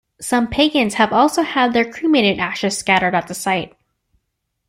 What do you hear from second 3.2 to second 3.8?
the site.